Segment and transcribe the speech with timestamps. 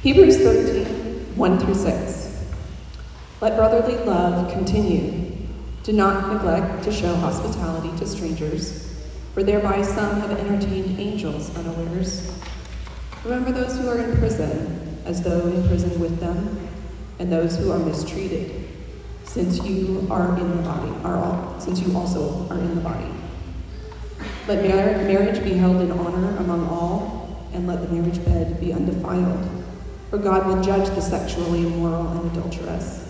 [0.00, 2.46] Hebrews 13, 1 through 6.
[3.40, 5.32] Let brotherly love continue.
[5.82, 8.94] Do not neglect to show hospitality to strangers,
[9.34, 12.32] for thereby some have entertained angels unawares.
[13.24, 16.68] Remember those who are in prison, as though in prison with them,
[17.18, 18.68] and those who are mistreated,
[19.24, 23.10] since you are in the body, are all, since you also are in the body.
[24.46, 29.57] Let marriage be held in honor among all, and let the marriage bed be undefiled
[30.10, 33.04] for God will judge the sexually immoral and adulterous.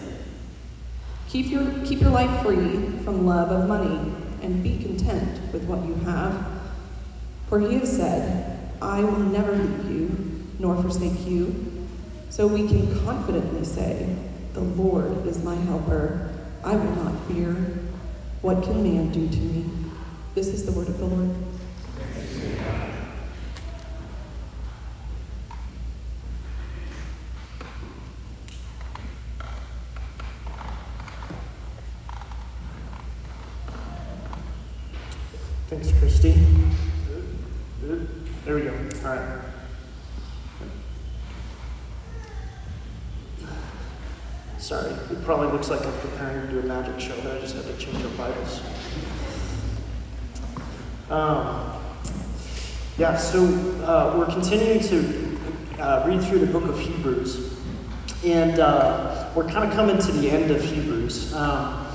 [1.28, 4.12] Keep your, keep your life free from love of money
[4.42, 6.46] and be content with what you have.
[7.48, 11.86] For he has said, I will never leave you nor forsake you.
[12.30, 14.14] So we can confidently say,
[14.54, 16.32] The Lord is my helper.
[16.64, 17.54] I will not fear.
[18.42, 19.64] What can man do to me?
[20.34, 21.34] This is the word of the Lord.
[35.68, 36.32] Thanks, Christy.
[38.44, 38.70] There we go.
[39.04, 39.44] All right.
[44.56, 47.54] Sorry, it probably looks like I'm preparing to do a magic show, but I just
[47.54, 48.60] had to change our Bibles.
[51.10, 51.72] Um,
[53.08, 53.42] yeah, so
[53.86, 55.38] uh, we're continuing to
[55.78, 57.58] uh, read through the book of Hebrews,
[58.22, 61.32] and uh, we're kind of coming to the end of Hebrews.
[61.32, 61.86] Um,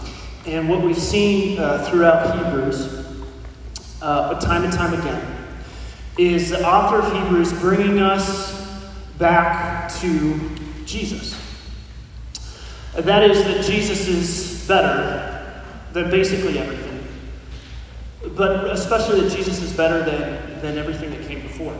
[0.48, 3.06] and what we've seen uh, throughout Hebrews
[4.02, 5.46] uh, time and time again,
[6.18, 8.52] is the author of Hebrews bringing us
[9.20, 10.40] back to
[10.86, 11.40] Jesus.
[12.96, 17.08] That is, that Jesus is better than basically everything,
[18.36, 21.78] but especially that Jesus is better than, than everything that came before.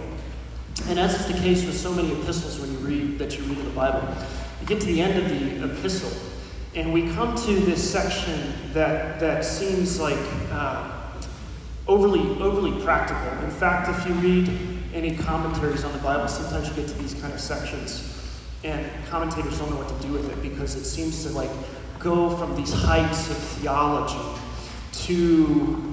[0.88, 3.58] And as is the case with so many epistles when you read that you read
[3.58, 4.08] in the Bible,
[4.62, 6.12] you get to the end of the epistle,
[6.76, 10.20] and we come to this section that, that seems like
[10.52, 10.92] uh,
[11.88, 13.44] overly, overly practical.
[13.44, 14.50] In fact, if you read
[14.94, 18.14] any commentaries on the Bible, sometimes you get to these kind of sections
[18.64, 21.50] and commentators don't know what to do with it because it seems to like
[22.00, 24.40] go from these heights of theology
[24.92, 25.93] to,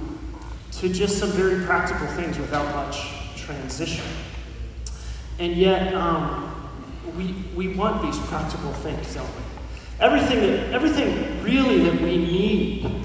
[0.80, 4.04] to just some very practical things without much transition.
[5.38, 6.70] And yet, um,
[7.16, 9.42] we, we want these practical things, don't we?
[10.00, 13.04] Everything, that, everything really that we need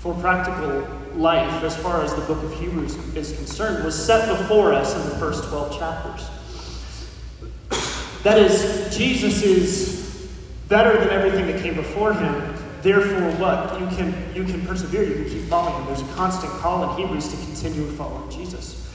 [0.00, 4.74] for practical life, as far as the book of Hebrews is concerned, was set before
[4.74, 6.28] us in the first 12 chapters.
[8.24, 10.28] That is, Jesus is
[10.68, 12.55] better than everything that came before him.
[12.86, 13.80] Therefore, what?
[13.80, 15.86] You can, you can persevere, you can keep following him.
[15.86, 18.88] There's a constant call in Hebrews to continue following Jesus.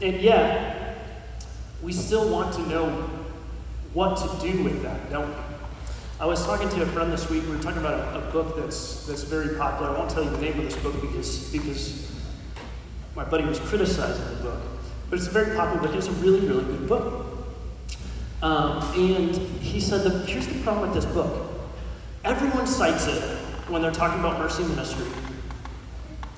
[0.00, 0.96] And yet,
[1.82, 2.88] we still want to know
[3.92, 5.34] what to do with that, don't we?
[6.20, 7.42] I was talking to a friend this week.
[7.42, 9.90] We were talking about a, a, book that's that's very popular.
[9.90, 12.10] I won't tell you the name of this book because because
[13.14, 14.62] my buddy was criticizing the book,
[15.10, 15.94] but it's a very popular book.
[15.94, 17.26] It's a really really good book.
[18.40, 21.43] Um, and he said that here's the problem with this book.
[22.24, 23.20] Everyone cites it
[23.68, 25.06] when they're talking about mercy ministry,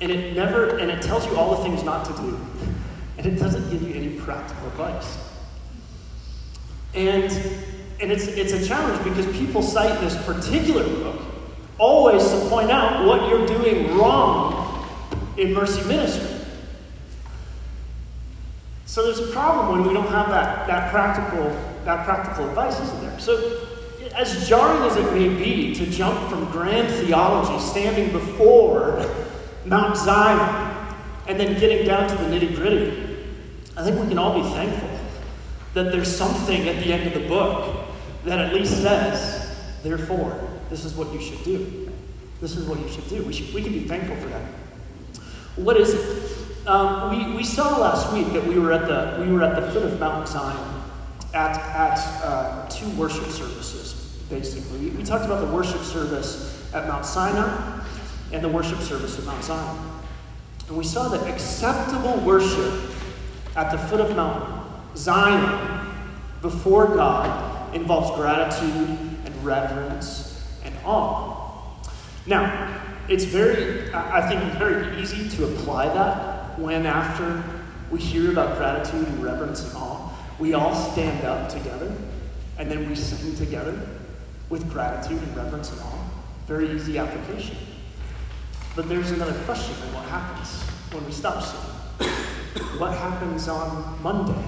[0.01, 2.41] and it never and it tells you all the things not to do,
[3.19, 5.19] and it doesn't give you any practical advice.
[6.95, 7.31] And
[8.01, 11.23] and it's, it's a challenge because people cite this particular book
[11.79, 14.87] always to point out what you're doing wrong
[15.37, 16.37] in mercy ministry.
[18.87, 21.45] So there's a problem when we don't have that, that practical
[21.85, 23.19] that practical advice isn't there.
[23.21, 23.76] So
[24.15, 29.05] as jarring as it may be to jump from grand theology, standing before
[29.65, 30.85] Mount Zion,
[31.29, 33.27] and then getting down to the nitty gritty,
[33.77, 34.89] I think we can all be thankful
[35.75, 37.87] that there's something at the end of the book
[38.25, 41.93] that at least says, therefore, this is what you should do.
[42.41, 43.23] This is what you should do.
[43.25, 44.43] We, should, we can be thankful for that.
[45.57, 46.67] What is it?
[46.67, 49.71] Um, we, we saw last week that we were at the, we were at the
[49.71, 50.83] foot of Mount Zion
[51.33, 53.96] at, at uh, two worship services,
[54.29, 54.91] basically.
[54.91, 57.85] We, talked about the worship service at Mount Sinai
[58.33, 59.79] and the worship service at Mount Zion.
[60.69, 62.91] And we saw that acceptable worship
[63.55, 65.87] at the foot of Mount Zion
[66.43, 71.77] before God involves gratitude and reverence and awe.
[72.27, 77.43] Now, it's very, I think, very easy to apply that when after
[77.91, 81.95] we hear about gratitude and reverence and awe, we all stand up together
[82.59, 83.79] and then we sing together
[84.49, 86.11] with gratitude and reverence and awe.
[86.47, 87.57] Very easy application.
[88.75, 90.63] But there's another question what happens
[90.93, 92.13] when we stop singing?
[92.79, 94.47] What happens on Monday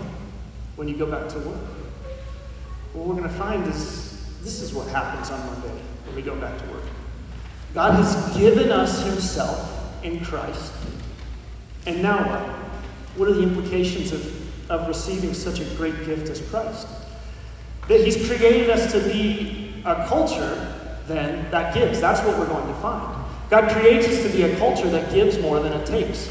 [0.77, 1.61] when you go back to work?
[2.99, 6.35] what we're going to find is this is what happens on Monday when we go
[6.37, 6.83] back to work.
[7.75, 10.73] God has given us Himself in Christ.
[11.87, 12.56] And now what?
[13.17, 16.89] What are the implications of, of receiving such a great gift as Christ?
[17.89, 20.75] That He's created us to be a culture,
[21.07, 22.01] then, that gives.
[22.01, 23.25] That's what we're going to find.
[23.51, 26.29] God creates us to be a culture that gives more than it takes.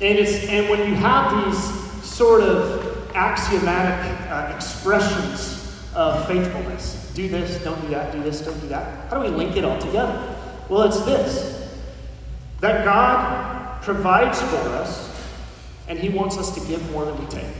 [0.00, 7.28] And, it's, and when you have these sort of axiomatic uh, expressions of faithfulness, do
[7.28, 9.78] this, don't do that, do this, don't do that, how do we link it all
[9.78, 10.36] together?
[10.68, 11.56] Well, it's this
[12.60, 15.14] that God provides for us,
[15.88, 17.54] and He wants us to give more than we take.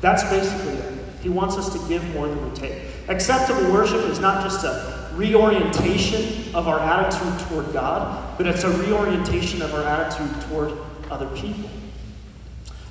[0.00, 0.99] That's basically it.
[1.22, 2.82] He wants us to give more than we take.
[3.08, 8.70] Acceptable worship is not just a reorientation of our attitude toward God, but it's a
[8.78, 10.72] reorientation of our attitude toward
[11.10, 11.68] other people.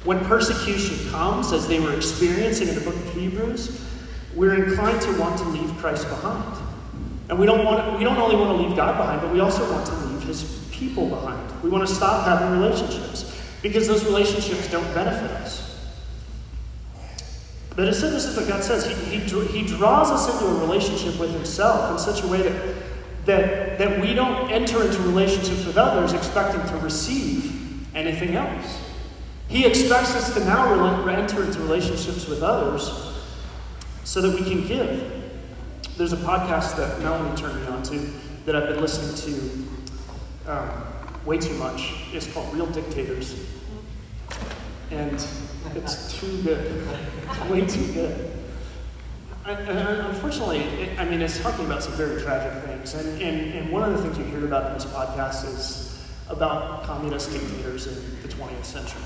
[0.04, 3.86] When persecution comes, as they were experiencing in the book of Hebrews,
[4.36, 6.58] we're inclined to want to leave Christ behind.
[7.30, 9.70] And we don't, want, we don't only want to leave God behind, but we also
[9.72, 11.64] want to leave his people behind.
[11.64, 15.69] We want to stop having relationships because those relationships don't benefit us.
[17.80, 18.86] But instead, this is what God says.
[18.86, 22.76] He, he, he draws us into a relationship with Himself in such a way that,
[23.24, 28.82] that, that we don't enter into relationships with others expecting to receive anything else.
[29.48, 32.92] He expects us to now enter into relationships with others
[34.04, 35.14] so that we can give.
[35.96, 37.98] There's a podcast that Melanie turned me on to
[38.46, 39.66] that I've been listening
[40.46, 40.70] to um,
[41.26, 41.94] way too much.
[42.12, 43.42] It's called Real Dictators.
[44.92, 45.26] And
[45.76, 46.88] it's too good.
[47.30, 48.32] It's way too good.
[49.46, 52.94] Unfortunately, I mean, it's talking about some very tragic things.
[52.94, 56.84] And, and, and one of the things you hear about in this podcast is about
[56.84, 59.02] communist dictators in the 20th century.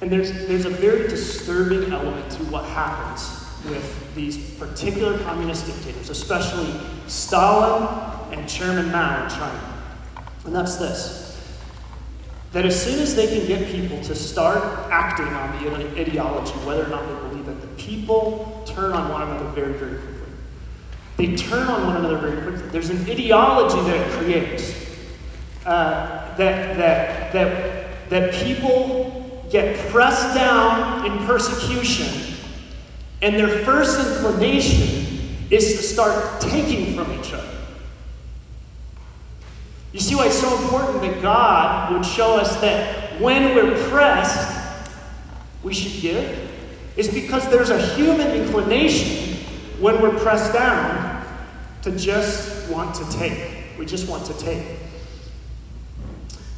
[0.00, 6.10] And there's, there's a very disturbing element to what happens with these particular communist dictators,
[6.10, 6.72] especially
[7.06, 9.74] Stalin and Chairman Mao in China.
[10.44, 11.27] And that's this
[12.52, 16.84] that as soon as they can get people to start acting on the ideology, whether
[16.84, 20.14] or not they believe it, the people turn on one another very, very quickly.
[21.16, 22.68] They turn on one another very quickly.
[22.70, 24.74] There's an ideology that it creates
[25.66, 32.36] uh, that, that, that, that people get pressed down in persecution
[33.20, 37.57] and their first inclination is to start taking from each other.
[39.98, 44.56] You see why it's so important that God would show us that when we're pressed,
[45.64, 46.52] we should give?
[46.96, 49.38] Is because there's a human inclination
[49.80, 51.26] when we're pressed down
[51.82, 53.76] to just want to take.
[53.76, 54.77] We just want to take.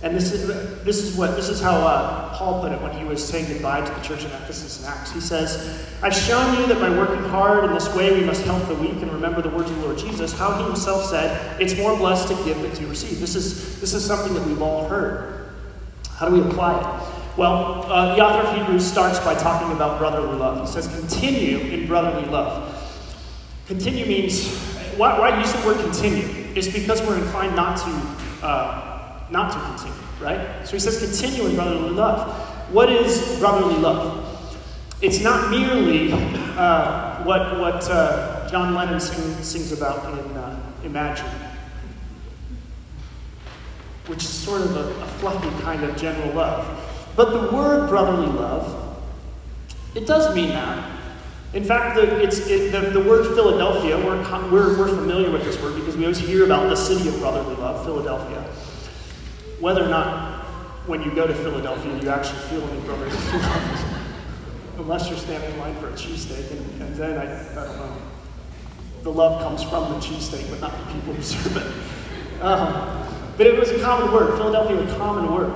[0.02, 0.47] And this is,
[0.82, 3.85] this is what this is how uh, Paul put it when he was saying goodbye
[3.85, 5.12] to the church in Ephesus in Acts.
[5.12, 8.67] He says, "I've shown you that by working hard in this way we must help
[8.67, 11.76] the weak and remember the words of the Lord Jesus, how he himself said, it's
[11.76, 14.88] more blessed to give than to receive." This is this is something that we've all
[14.88, 15.50] heard.
[16.17, 17.37] How do we apply it?
[17.37, 20.67] Well, uh, the author of Hebrews starts by talking about brotherly love.
[20.67, 22.75] He says, "Continue in brotherly love."
[23.67, 24.49] Continue means
[24.97, 26.26] why, why use the word continue?
[26.55, 28.47] It's because we're inclined not to.
[28.47, 28.89] Uh,
[29.31, 30.67] not to continue, right?
[30.67, 32.37] So he says, continue in brotherly love.
[32.73, 34.27] What is brotherly love?
[35.00, 41.28] It's not merely uh, what, what uh, John Lennon sing, sings about in uh, Imagine,
[44.07, 46.66] which is sort of a, a fluffy kind of general love.
[47.16, 48.99] But the word brotherly love,
[49.95, 50.99] it does mean that.
[51.52, 55.75] In fact, the, it, the, the word Philadelphia, we're, we're, we're familiar with this word
[55.75, 58.50] because we always hear about the city of brotherly love, Philadelphia
[59.61, 60.45] whether or not
[60.87, 63.85] when you go to Philadelphia you actually feel any brotherly love,
[64.79, 67.97] unless you're standing in line for a cheesesteak, and, and then I, I don't know.
[69.02, 72.43] The love comes from the cheesesteak, but not the people who serve it.
[72.43, 74.37] Um, but it was a common word.
[74.37, 75.52] Philadelphia was a common word.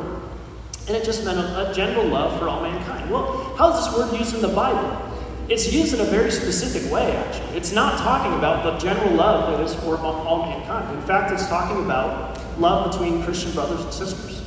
[0.87, 3.11] And it just meant a, a general love for all mankind.
[3.11, 5.01] Well, how is this word used in the Bible?
[5.49, 7.57] It's used in a very specific way, actually.
[7.57, 10.95] It's not talking about the general love that is for all mankind.
[10.97, 14.43] In fact, it's talking about love between Christian brothers and sisters.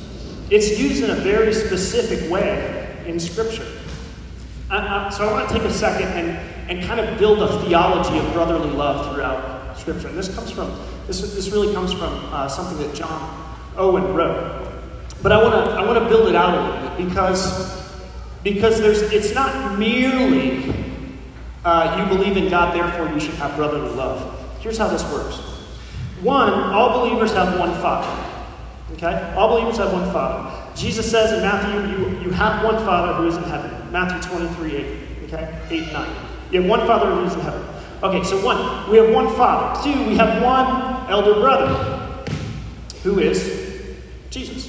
[0.50, 3.66] It's used in a very specific way in Scripture.
[4.70, 7.60] Uh, uh, so I want to take a second and, and kind of build a
[7.62, 10.08] theology of brotherly love throughout Scripture.
[10.08, 14.70] And this comes from this, this really comes from uh, something that John Owen wrote.
[15.22, 17.82] But I want to I want to build it out a little bit because
[18.44, 20.74] because there's it's not merely
[21.64, 24.34] uh, you believe in God, therefore you should have brotherly love.
[24.60, 25.47] Here's how this works.
[26.22, 28.24] One, all believers have one Father.
[28.92, 29.34] Okay?
[29.36, 30.76] All believers have one Father.
[30.76, 33.92] Jesus says in Matthew, you, you have one Father who is in heaven.
[33.92, 34.98] Matthew 23, 8.
[35.24, 35.58] Okay?
[35.70, 36.10] 8 9.
[36.50, 37.68] You have one Father who is in heaven.
[38.00, 39.82] Okay, so one, we have one father.
[39.82, 42.24] Two, we have one elder brother,
[43.02, 43.96] who is
[44.30, 44.68] Jesus.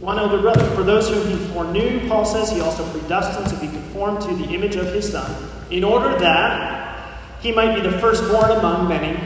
[0.00, 0.64] One elder brother.
[0.74, 4.52] For those whom he foreknew, Paul says, he also predestined to be conformed to the
[4.52, 9.16] image of his son, in order that he might be the firstborn among many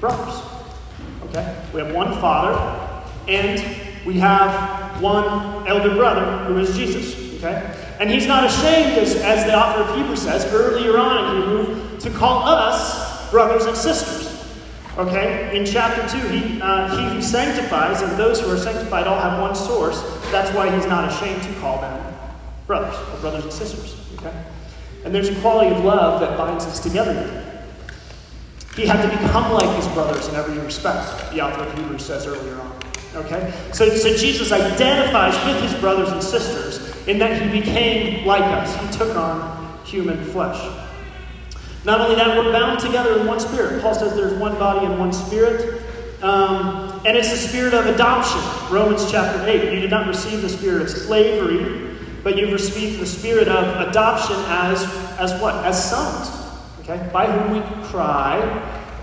[0.00, 0.45] brothers.
[1.28, 1.62] Okay?
[1.72, 3.60] We have one father, and
[4.04, 7.16] we have one elder brother, who is Jesus.
[7.36, 7.74] Okay?
[8.00, 12.02] And he's not ashamed, as, as the author of Hebrews says earlier on in Hebrews,
[12.04, 14.26] to call us brothers and sisters.
[14.98, 15.56] Okay?
[15.56, 19.40] In chapter 2, he, uh, he who sanctifies and those who are sanctified all have
[19.40, 20.00] one source.
[20.30, 22.14] That's why he's not ashamed to call them
[22.66, 23.96] brothers or brothers and sisters.
[24.18, 24.34] Okay?
[25.04, 27.45] And there's a quality of love that binds us together.
[28.76, 32.26] He had to become like his brothers in every respect, the author of Hebrews says
[32.26, 32.78] earlier on.
[33.14, 33.52] Okay?
[33.72, 38.74] So, so Jesus identifies with his brothers and sisters in that he became like us.
[38.76, 40.60] He took on human flesh.
[41.86, 43.80] Not only that, we're bound together in one spirit.
[43.80, 45.82] Paul says there's one body and one spirit.
[46.20, 48.40] Um, and it's the spirit of adoption.
[48.70, 49.72] Romans chapter 8.
[49.72, 54.36] You did not receive the spirit of slavery, but you've received the spirit of adoption
[54.48, 54.84] as,
[55.18, 55.54] as what?
[55.64, 56.45] As sons.
[56.88, 57.10] Okay?
[57.12, 58.38] By whom we cry,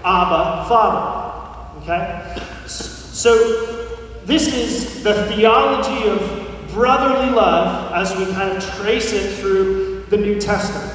[0.05, 1.81] Abba, Father.
[1.81, 2.67] Okay?
[2.67, 3.83] So
[4.25, 10.17] this is the theology of brotherly love as we kind of trace it through the
[10.17, 10.91] New Testament.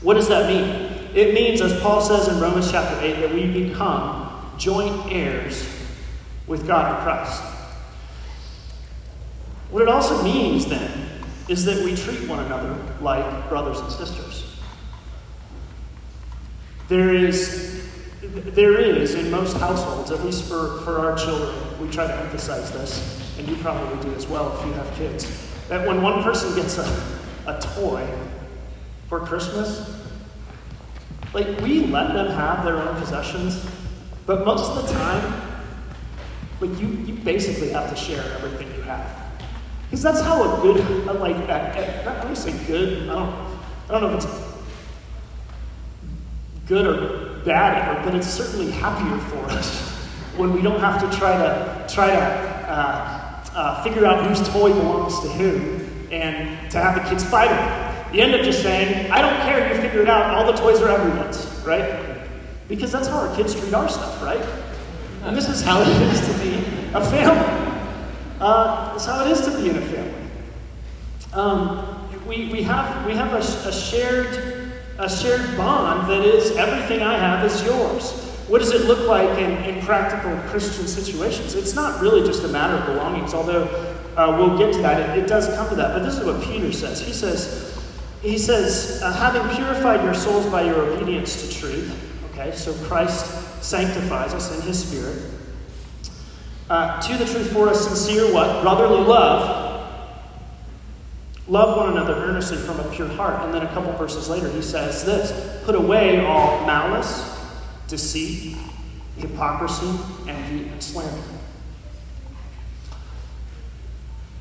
[0.00, 0.90] What does that mean?
[1.14, 5.68] It means, as Paul says in Romans chapter 8, that we become joint heirs
[6.46, 7.42] with God in Christ.
[9.70, 11.08] What it also means, then,
[11.48, 14.31] is that we treat one another like brothers and sisters.
[16.92, 17.88] There is
[18.28, 22.70] there is in most households, at least for, for our children, we try to emphasize
[22.70, 26.54] this, and you probably do as well if you have kids, that when one person
[26.54, 26.82] gets a,
[27.46, 28.06] a toy
[29.08, 30.04] for Christmas,
[31.32, 33.64] like we let them have their own possessions,
[34.26, 35.42] but most of the time,
[36.60, 39.32] like you, you basically have to share everything you have.
[39.84, 41.38] Because that's how a good, like,
[42.04, 43.34] not let say good, I don't,
[43.88, 44.51] I don't know if it's
[46.72, 49.92] good or bad but it's certainly happier for us
[50.38, 54.72] when we don't have to try to try to uh, uh, figure out whose toy
[54.72, 58.14] belongs to who and to have the kids fight it.
[58.14, 59.68] You end up just saying, "I don't care.
[59.68, 60.34] You figure it out.
[60.34, 62.26] All the toys are everyone's, right?"
[62.68, 64.42] Because that's how our kids treat our stuff, right?
[65.24, 66.56] And this is how it is to be
[66.94, 67.82] a family.
[68.40, 70.30] Uh, it's how it is to be in a family.
[71.34, 74.51] Um, we, we have we have a, a shared
[75.02, 78.12] a shared bond that is everything I have is yours.
[78.46, 81.56] What does it look like in, in practical Christian situations?
[81.56, 83.64] It's not really just a matter of belongings, although
[84.16, 85.18] uh, we'll get to that.
[85.18, 85.94] It, it, does come to that.
[85.94, 87.00] But this is what Peter says.
[87.00, 87.82] He says,
[88.20, 91.92] he says, uh, having purified your souls by your obedience to truth,
[92.30, 93.26] okay, so Christ
[93.60, 95.20] sanctifies us in his spirit,
[96.70, 98.62] uh, to the truth for a sincere what?
[98.62, 99.61] Brotherly love,
[101.48, 103.42] Love one another earnestly from a pure heart.
[103.44, 107.36] And then a couple verses later, he says this Put away all malice,
[107.88, 108.56] deceit,
[109.16, 109.90] hypocrisy,
[110.28, 111.22] envy, and slander.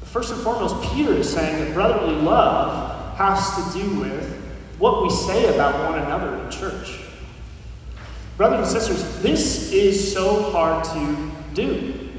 [0.04, 4.38] First and foremost, Peter is saying that brotherly love has to do with
[4.78, 7.00] what we say about one another in church.
[8.36, 12.10] Brothers and sisters, this is so hard to do.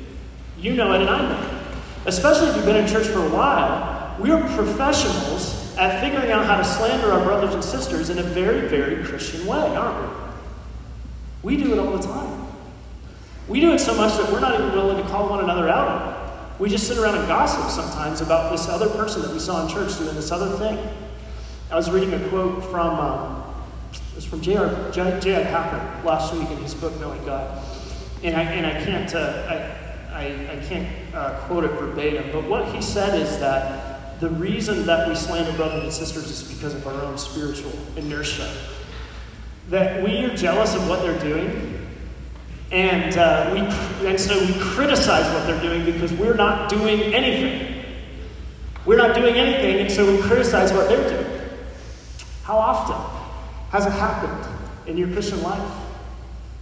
[0.58, 1.76] You know it, and I know it.
[2.06, 3.91] Especially if you've been in church for a while
[4.22, 8.68] we're professionals at figuring out how to slander our brothers and sisters in a very,
[8.68, 10.16] very Christian way, aren't we?
[11.42, 12.46] We do it all the time.
[13.48, 16.60] We do it so much that we're not even willing to call one another out.
[16.60, 19.72] We just sit around and gossip sometimes about this other person that we saw in
[19.72, 20.78] church doing this other thing.
[21.70, 23.42] I was reading a quote from um,
[23.92, 24.90] it was from J.I.
[24.92, 27.64] Packer last week in his book Knowing God,
[28.22, 29.78] and I and I can't uh,
[30.12, 33.91] I, I, I can't uh, quote it verbatim, but what he said is that
[34.22, 38.48] the reason that we slander brothers and sisters is because of our own spiritual inertia.
[39.68, 41.88] That we are jealous of what they're doing,
[42.70, 47.84] and, uh, we, and so we criticize what they're doing because we're not doing anything.
[48.86, 51.40] We're not doing anything, and so we criticize what they're doing.
[52.44, 52.94] How often
[53.70, 54.54] has it happened
[54.86, 55.72] in your Christian life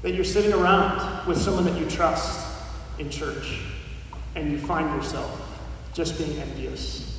[0.00, 2.58] that you're sitting around with someone that you trust
[2.98, 3.60] in church
[4.34, 5.60] and you find yourself
[5.92, 7.09] just being envious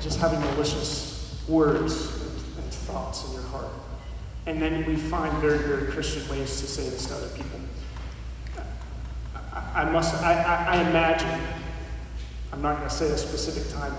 [0.00, 2.12] just having malicious words
[2.56, 3.70] and thoughts in your heart.
[4.46, 7.60] And then we find very, very Christian ways to say this to other people.
[9.52, 11.40] I, I must, I, I, I imagine,
[12.52, 13.94] I'm not going to say a specific time,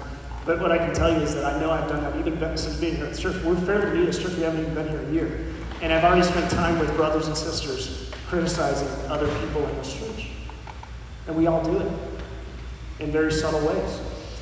[0.45, 2.77] but what I can tell you is that I know I've done that even since
[2.77, 3.41] being here at the church.
[3.43, 5.45] We're fairly new to church, we haven't even been here a year.
[5.81, 10.29] And I've already spent time with brothers and sisters criticizing other people in this church.
[11.27, 11.91] And we all do it
[12.99, 13.99] in very subtle ways.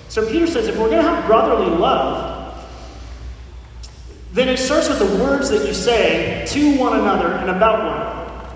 [0.09, 2.35] So Peter says if we're going to have brotherly love,
[4.33, 8.01] then it starts with the words that you say to one another and about one
[8.01, 8.55] another.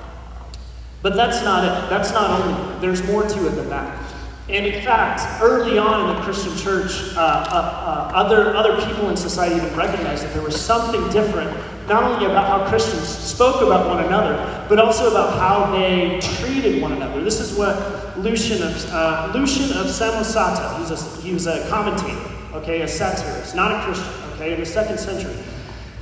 [1.01, 1.89] But that's not it.
[1.89, 4.13] That's not only, there's more to it than that.
[4.49, 9.09] And in fact, early on in the Christian church, uh, uh, uh, other, other people
[9.09, 11.55] in society even recognized that there was something different,
[11.87, 16.81] not only about how Christians spoke about one another, but also about how they treated
[16.81, 17.23] one another.
[17.23, 22.19] This is what Lucian of, uh, Lucian of Samosata, a, he was a commentator,
[22.53, 25.35] okay, a satirist, not a Christian, okay, in the second century.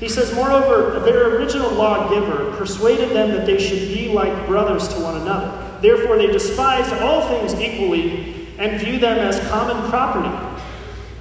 [0.02, 5.00] He says, Moreover, their original lawgiver persuaded them that they should be like brothers to
[5.00, 5.78] one another.
[5.80, 10.30] Therefore, they despised all things equally and view them as common property,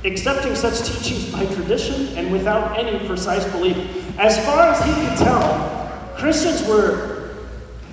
[0.05, 3.77] accepting such teachings by tradition and without any precise belief.
[4.19, 7.31] As far as he could tell, Christians were,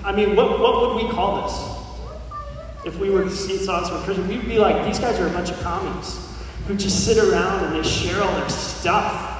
[0.04, 2.86] I mean, what, what would we call this?
[2.86, 5.30] If we were to see thoughts were Christians, we'd be like, these guys are a
[5.30, 6.18] bunch of commies
[6.66, 9.34] who just sit around and they share all their stuff.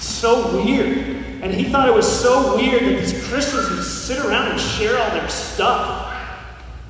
[0.00, 0.98] So weird.
[1.42, 4.98] And he thought it was so weird that these Christians would sit around and share
[4.98, 6.06] all their stuff.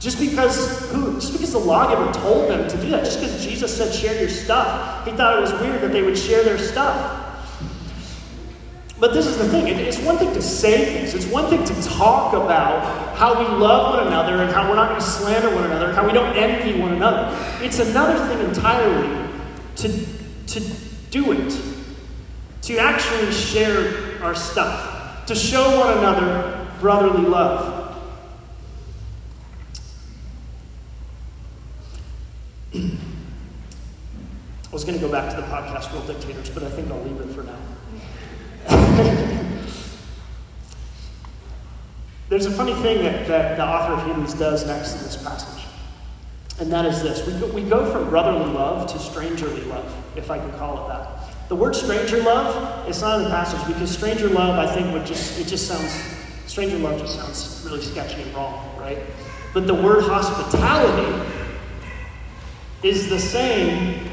[0.01, 3.77] Just because who, just because the lawgiver told them to do that, just because Jesus
[3.77, 7.30] said share your stuff, he thought it was weird that they would share their stuff.
[9.01, 11.83] But this is the thing it's one thing to say things, it's one thing to
[11.89, 15.65] talk about how we love one another and how we're not going to slander one
[15.65, 17.35] another, and how we don't envy one another.
[17.65, 19.27] It's another thing entirely
[19.77, 20.07] to,
[20.49, 20.61] to
[21.11, 21.59] do it,
[22.63, 27.97] to actually share our stuff, to show one another brotherly love.
[32.75, 32.91] I
[34.71, 37.19] was going to go back to the podcast Real Dictators, but I think I'll leave
[37.19, 37.59] it for now.
[42.29, 45.65] There's a funny thing that, that the author of Hebrews does next in this passage,
[46.61, 47.27] and that is this.
[47.27, 50.89] We go, we go from brotherly love to strangerly love, if I can call it
[50.89, 51.49] that.
[51.49, 55.05] The word stranger love, it's not in the passage because stranger love, I think, would
[55.05, 55.91] just, it just sounds,
[56.47, 58.99] stranger love just sounds really sketchy and wrong, right?
[59.53, 61.29] But the word hospitality
[62.85, 64.09] is the same.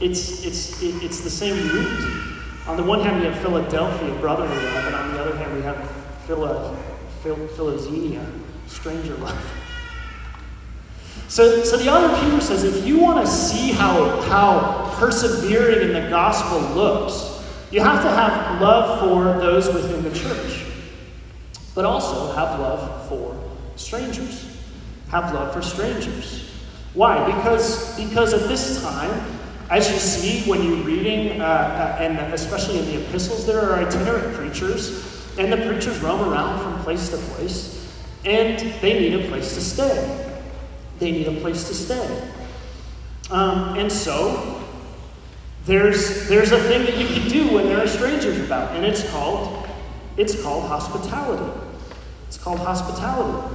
[0.00, 2.27] It's, it's, it's the same root.
[2.68, 5.62] On the one hand, we have Philadelphia, brotherly love, and on the other hand, we
[5.62, 5.90] have
[6.26, 6.76] Phila,
[7.22, 8.22] Phil, Philoxenia,
[8.66, 9.42] stranger love.
[11.28, 15.94] So, so the author Hebrews says if you want to see how, how persevering in
[15.94, 20.66] the gospel looks, you have to have love for those within the church,
[21.74, 23.34] but also have love for
[23.76, 24.56] strangers.
[25.08, 26.50] Have love for strangers.
[26.92, 27.24] Why?
[27.24, 29.37] Because, because at this time,
[29.70, 33.74] as you see when you're reading, uh, uh, and especially in the epistles, there are
[33.84, 39.28] itinerant preachers, and the preachers roam around from place to place, and they need a
[39.28, 40.36] place to stay.
[40.98, 42.32] They need a place to stay.
[43.30, 44.64] Um, and so,
[45.66, 49.08] there's, there's a thing that you can do when there are strangers about, and it's
[49.10, 49.68] called,
[50.16, 51.60] it's called hospitality.
[52.26, 53.54] It's called hospitality.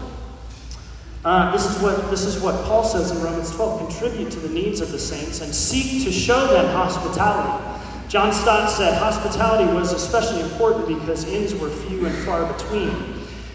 [1.26, 4.50] Uh, this, is what, this is what Paul says in Romans 12 contribute to the
[4.50, 7.64] needs of the saints and seek to show them hospitality.
[8.10, 12.92] John Stott said hospitality was especially important because inns were few and far between,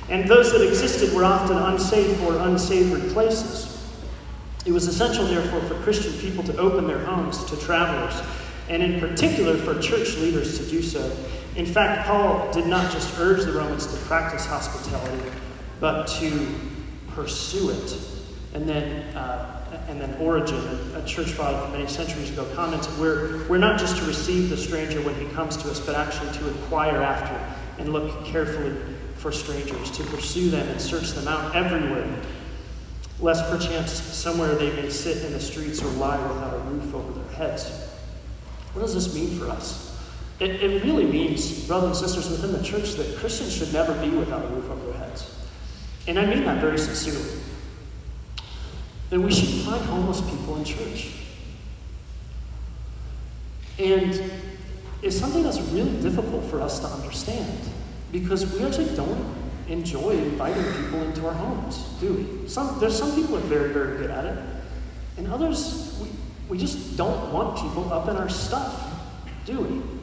[0.08, 3.78] and those that existed were often unsafe or unsavory places.
[4.64, 8.26] It was essential, therefore, for Christian people to open their homes to travelers,
[8.70, 11.14] and in particular for church leaders to do so.
[11.56, 15.30] In fact, Paul did not just urge the Romans to practice hospitality,
[15.80, 16.48] but to
[17.18, 17.98] pursue it.
[18.54, 20.56] And then, uh, and then Origen,
[20.94, 24.56] a, church father from many centuries ago, commented, we're, we're not just to receive the
[24.56, 27.34] stranger when he comes to us, but actually to inquire after
[27.82, 28.74] and look carefully
[29.16, 32.08] for strangers, to pursue them and search them out everywhere,
[33.20, 37.12] lest perchance somewhere they may sit in the streets or lie without a roof over
[37.20, 37.68] their heads.
[38.72, 39.86] What does this mean for us?
[40.38, 44.08] It, it really means, brothers and sisters within the church, that Christians should never be
[44.10, 44.87] without a roof over their heads.
[46.08, 47.38] And I mean that very sincerely.
[49.10, 51.12] That we should find homeless people in church.
[53.78, 54.32] And
[55.02, 57.60] it's something that's really difficult for us to understand
[58.10, 59.34] because we actually don't
[59.68, 62.48] enjoy inviting people into our homes, do we?
[62.48, 64.38] Some, there's some people are very, very good at it,
[65.18, 66.08] and others, we,
[66.48, 68.94] we just don't want people up in our stuff,
[69.44, 69.97] do we?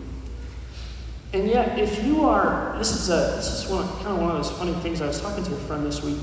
[1.35, 4.37] And yet, if you are, this is a this is one kind of one of
[4.37, 5.01] those funny things.
[5.01, 6.17] I was talking to a friend this week.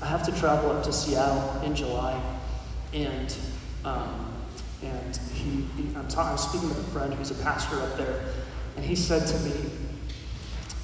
[0.00, 2.22] I have to travel up to Seattle in July,
[2.92, 3.34] and
[3.84, 4.32] um,
[4.84, 8.22] and he, he I'm, talking, I'm speaking with a friend who's a pastor up there,
[8.76, 9.68] and he said to me,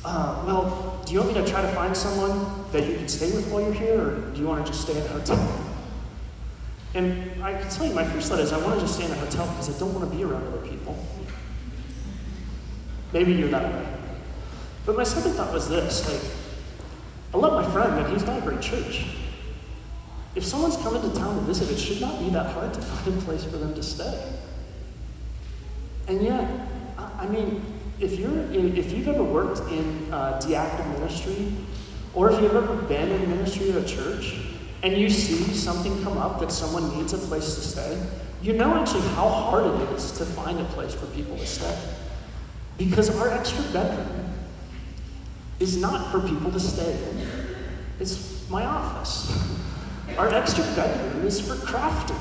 [0.04, 3.30] uh, well, do you want me to try to find someone that you can stay
[3.30, 5.60] with while you're here, or do you want to just stay in a hotel?
[6.94, 9.12] And I can tell you, my first thought is I want to just stay in
[9.12, 10.98] a hotel because I don't want to be around other people.
[13.16, 13.86] Maybe you're that way.
[14.84, 16.30] But my second thought was this like,
[17.32, 19.06] I love my friend, and he's got a great church.
[20.34, 23.18] If someone's coming to town to visit, it should not be that hard to find
[23.18, 24.34] a place for them to stay.
[26.08, 26.46] And yet,
[26.98, 27.64] I mean,
[28.00, 31.54] if you're in, if you've ever worked in uh, diaconal ministry,
[32.12, 34.36] or if you've ever been in ministry at a church,
[34.82, 37.98] and you see something come up that someone needs a place to stay,
[38.42, 41.74] you know actually how hard it is to find a place for people to stay.
[42.78, 44.32] Because our extra bedroom
[45.60, 47.28] is not for people to stay in.
[47.98, 49.32] It's my office.
[50.18, 52.20] Our extra bedroom is for crafting.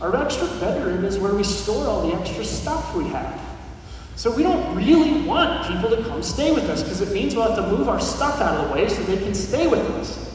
[0.00, 3.40] Our extra bedroom is where we store all the extra stuff we have.
[4.16, 7.50] So we don't really want people to come stay with us because it means we'll
[7.50, 10.34] have to move our stuff out of the way so they can stay with us.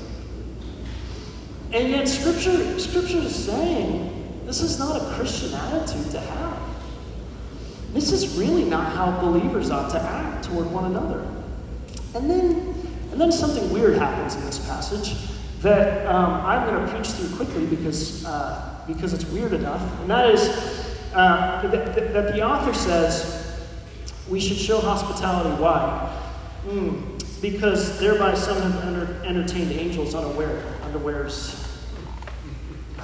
[1.71, 6.48] And yet Scripture, Scripture is saying this is not a Christian attitude to have.
[7.93, 11.25] This is really not how believers ought to act toward one another.
[12.15, 12.75] And then,
[13.11, 15.15] and then something weird happens in this passage
[15.61, 19.81] that um, I'm going to preach through quickly because, uh, because it's weird enough.
[20.01, 20.47] And that is
[21.13, 23.59] uh, that, that, the author says
[24.29, 25.61] we should show hospitality.
[25.61, 26.15] Why?
[26.67, 31.65] Mm, because thereby some have enter, entertained angels unaware, unawares.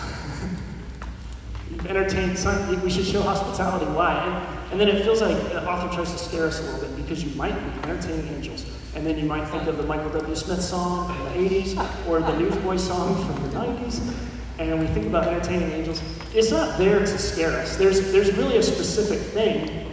[1.72, 3.86] You've entertained some, we should show hospitality.
[3.86, 4.65] Why?
[4.76, 6.98] And, and then it feels like the author tries to scare us a little bit
[6.98, 8.66] because you might be entertaining angels.
[8.94, 10.36] And then you might think of the Michael W.
[10.36, 14.14] Smith song from the 80s or the Newsboy song from the 90s.
[14.60, 16.02] And we think about entertaining angels.
[16.34, 17.78] It's not there to scare us.
[17.78, 19.90] There's, there's really a specific thing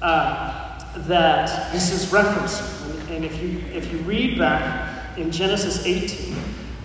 [0.00, 3.10] uh, that this is referencing.
[3.10, 6.34] And if you, if you read back in Genesis 18,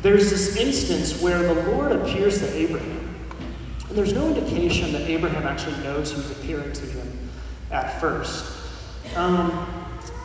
[0.02, 3.09] there's this instance where the Lord appears to Abraham.
[3.90, 7.30] And there's no indication that Abraham actually knows who's appearing to him
[7.72, 8.46] at first.
[9.16, 9.68] Um,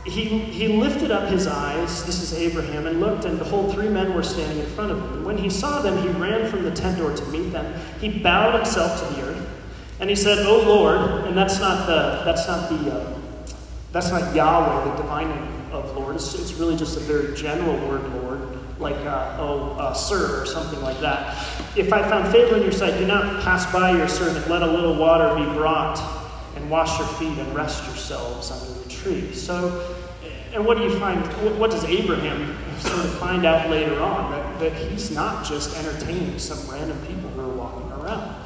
[0.05, 4.15] he, he lifted up his eyes, this is Abraham, and looked, and behold, three men
[4.15, 5.13] were standing in front of him.
[5.15, 7.81] And when he saw them, he ran from the tent door to meet them.
[8.01, 9.49] He bowed himself to the earth,
[10.01, 13.19] and he said, "O Lord," and that's not the that's not the uh,
[13.93, 16.17] that's not Yahweh, the divine name of Lord.
[16.17, 18.34] It's, it's really just a very general word, Lord,
[18.79, 21.37] like uh, "Oh, uh, sir" or something like that.
[21.77, 24.49] If I found favor in your sight, do not pass by your servant.
[24.49, 26.01] Let a little water be brought,
[26.57, 29.33] and wash your feet, and rest yourselves under the tree.
[29.33, 29.95] So
[30.55, 31.21] and what do you find?
[31.59, 34.31] What does Abraham sort of find out later on?
[34.31, 38.37] That, that he's not just entertaining some random people who are walking around.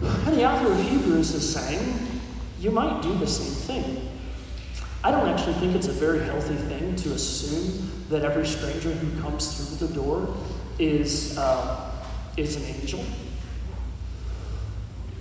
[0.00, 2.20] And the author of Hebrews is saying,
[2.58, 4.07] you might do the same thing.
[5.04, 9.22] I don't actually think it's a very healthy thing to assume that every stranger who
[9.22, 10.34] comes through the door
[10.78, 11.90] is, uh,
[12.36, 13.04] is an angel.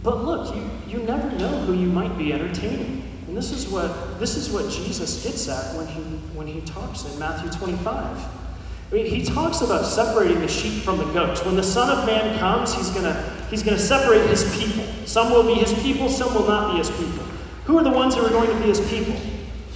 [0.04, 3.04] But look, you, you never know who you might be entertaining.
[3.28, 6.02] And this is what this is what Jesus gets at when he
[6.34, 7.86] when he talks in Matthew 25.
[7.96, 11.44] I mean, he talks about separating the sheep from the goats.
[11.44, 14.86] When the Son of Man comes, he's gonna he's gonna separate his people.
[15.06, 17.26] Some will be his people, some will not be his people.
[17.66, 19.14] Who are the ones who are going to be his people?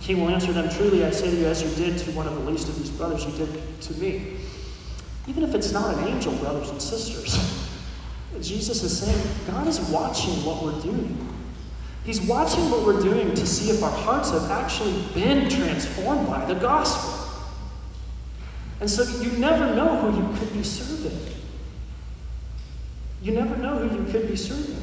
[0.00, 2.26] The king will answer them, Truly I say to you, as you did to one
[2.26, 4.38] of the least of these brothers, you did to me.
[5.26, 7.38] Even if it's not an angel, brothers and sisters,
[8.40, 11.28] Jesus is saying, God is watching what we're doing.
[12.04, 16.46] He's watching what we're doing to see if our hearts have actually been transformed by
[16.46, 17.28] the gospel.
[18.80, 21.34] And so you never know who you could be serving.
[23.22, 24.80] You never know who you could be serving.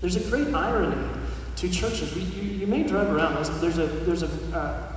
[0.00, 1.15] There's a great irony
[1.56, 2.14] to churches.
[2.14, 3.34] We, you, you, may drive around.
[3.60, 4.92] There's a, there's a uh,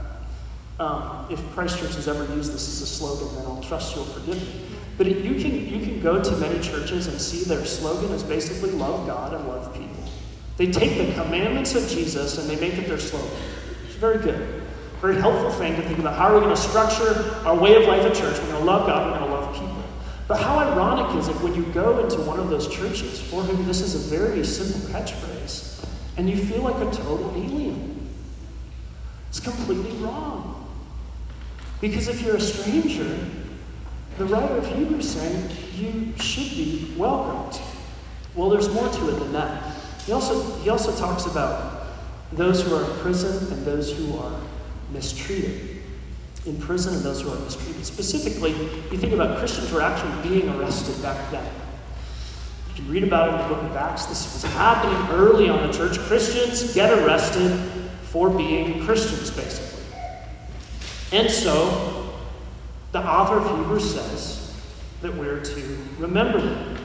[0.80, 4.06] um, if Christ Church has ever used this as a slogan, then I'll trust you'll
[4.06, 4.62] forgive me.
[4.98, 8.24] But it, you, can, you can go to many churches and see their slogan is
[8.24, 10.04] basically love God and love people.
[10.58, 13.30] They take the commandments of Jesus and they make it their slogan.
[13.86, 14.64] It's very good.
[15.02, 16.18] Very helpful thing to think about.
[16.18, 18.38] How are we going to structure our way of life at church?
[18.40, 19.84] We're going to love God, we're going to love people.
[20.28, 23.66] But how ironic is it when you go into one of those churches for whom
[23.66, 25.69] this is a very simple catchphrase
[26.20, 28.10] and you feel like a total alien?
[29.30, 30.68] It's completely wrong.
[31.80, 33.18] Because if you're a stranger,
[34.18, 37.62] the writer of Hebrews saying you should be welcomed.
[38.36, 39.74] Well, there's more to it than that.
[40.06, 41.86] He also, he also talks about
[42.34, 44.42] those who are in prison and those who are
[44.92, 45.78] mistreated.
[46.46, 47.86] In prison and those who are mistreated.
[47.86, 48.52] Specifically,
[48.92, 51.50] you think about Christians who were actually being arrested back then.
[52.80, 54.06] You read about it in the book of Acts.
[54.06, 56.00] This was happening early on the church.
[56.00, 57.52] Christians get arrested
[58.04, 59.84] for being Christians, basically.
[61.12, 62.14] And so,
[62.94, 64.56] the author of Hebrews says
[65.02, 66.78] that we're to remember them.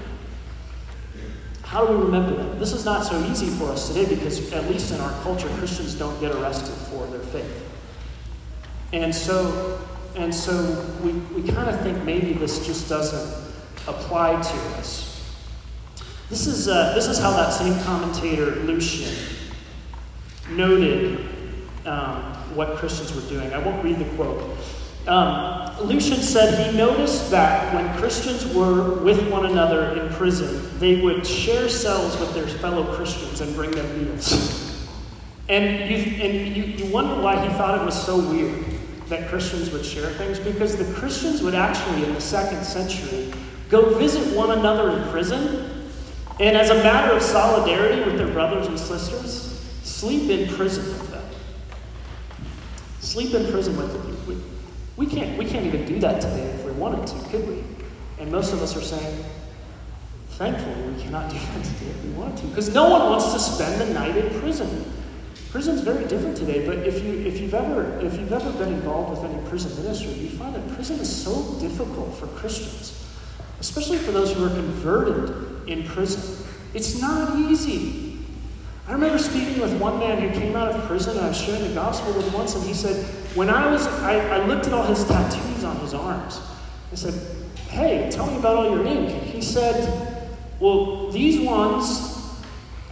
[1.62, 2.59] How do we remember them?
[2.59, 5.94] This is not so easy for us today because, at least in our culture, Christians
[5.94, 7.70] don't get arrested for their faith.
[8.92, 9.80] And so,
[10.16, 13.44] and so we, we kind of think maybe this just doesn't
[13.87, 15.13] apply to us.
[16.35, 19.14] This is, uh, this is how that same commentator, Lucian,
[20.51, 21.25] noted
[21.87, 22.23] um,
[22.57, 23.53] what Christians were doing.
[23.53, 24.42] I won't read the quote.
[25.07, 31.01] Um, Lucian said he noticed that when Christians were with one another in prison, they
[31.03, 34.88] would share cells with their fellow Christians and bring them meals.
[35.49, 38.64] and you, and you, you wonder why he thought it was so weird
[39.07, 43.33] that Christians would share things, because the Christians would actually, in the second century,
[43.68, 45.70] go visit one another in prison,
[46.40, 51.11] and as a matter of solidarity with their brothers and sisters, sleep in prison with
[51.11, 51.25] them.
[53.01, 54.27] Sleep in prison with them.
[54.27, 54.37] We,
[54.97, 57.62] we, can't, we can't even do that today if we wanted to, could we?
[58.18, 59.25] And most of us are saying,
[60.31, 63.38] thankfully, we cannot do that today if we wanted to, because no one wants to
[63.38, 64.92] spend the night in prison.
[65.51, 69.11] Prison's very different today, but if you if you've ever if you've ever been involved
[69.11, 73.07] with any prison ministry, you find that prison is so difficult for Christians,
[73.61, 76.46] especially for those who are converted in prison.
[76.74, 78.18] It's not easy.
[78.87, 81.66] I remember speaking with one man who came out of prison, and I was sharing
[81.66, 84.72] the gospel with him once, and he said, when I was I, I looked at
[84.72, 86.40] all his tattoos on his arms.
[86.92, 87.14] I said,
[87.68, 89.11] Hey, tell me about all your ink.
[89.24, 90.29] He said,
[90.61, 92.16] Well, these ones,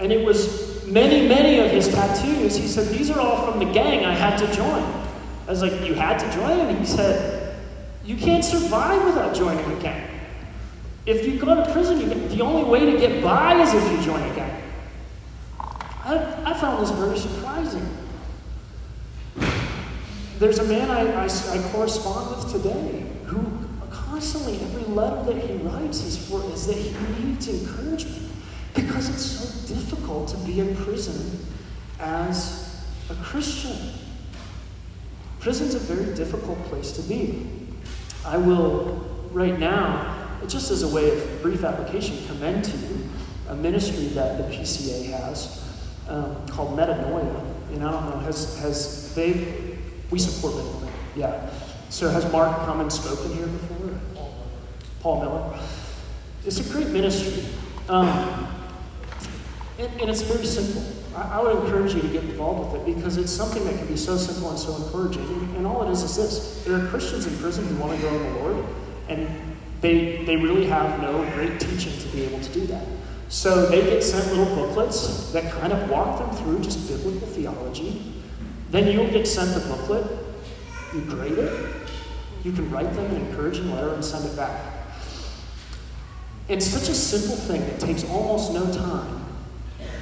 [0.00, 3.72] and it was many, many of his tattoos, he said, These are all from the
[3.72, 4.82] gang I had to join.
[5.46, 6.58] I was like, You had to join?
[6.58, 7.56] And he said,
[8.04, 10.08] You can't survive without joining a gang.
[11.04, 14.02] If you go to prison, get, the only way to get by is if you
[14.02, 14.62] join a gang.
[15.58, 17.86] I, I found this very surprising.
[20.38, 23.44] There's a man I, I, I correspond with today who
[23.90, 28.30] constantly, every letter that he writes is, for, is that he needs encouragement.
[28.74, 31.38] Because it's so difficult to be in prison
[32.00, 33.76] as a Christian.
[35.40, 37.48] Prison's a very difficult place to be.
[38.24, 43.09] I will, right now, just as a way of brief application, commend to you
[43.48, 45.62] a ministry that the PCA has
[46.09, 47.44] um, called Metanoia.
[47.72, 49.78] And I don't know, has, has they,
[50.11, 51.50] we support Metanoia, yeah.
[51.88, 54.00] So has Mark come and spoken here before?
[55.00, 55.61] Paul Miller.
[56.46, 57.44] It's a great ministry.
[57.88, 58.48] Um,
[59.78, 60.85] and, and it's very simple.
[61.16, 63.87] I, I, would encourage you to get involved with it because it's something that can
[63.88, 65.26] be so simple and so encouraging.
[65.26, 68.02] And, and all it is is this there are Christians in prison who want to
[68.02, 68.64] go to the Lord,
[69.09, 69.28] and
[69.83, 72.87] they, they really have no great teaching to be able to do that.
[73.29, 78.23] So they get sent little booklets that kind of walk them through just biblical theology.
[78.71, 80.07] Then you'll get sent the booklet,
[80.95, 81.75] you grade it,
[82.45, 84.73] you can write them an encouraging letter and send it back.
[86.49, 89.25] It's such a simple thing that takes almost no time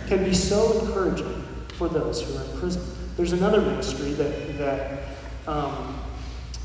[0.09, 2.83] can be so encouraging for those who are in prison.
[3.16, 5.03] There's another ministry that, that
[5.47, 5.99] um,